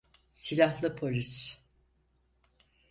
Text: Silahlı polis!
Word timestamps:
Silahlı 0.31 0.95
polis! 0.95 1.59